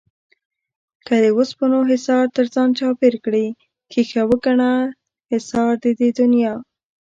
که 1.05 1.13
د 1.23 1.25
اوسپنو 1.37 1.79
حِصار 1.91 2.25
تر 2.35 2.45
ځان 2.53 2.69
چاپېر 2.79 3.15
کړې 3.25 3.45
ښيښه 3.91 4.23
وگڼه 4.29 4.71
حِصار 5.31 5.73
د 5.83 5.85
دې 5.99 6.09
دنيا 6.19 6.53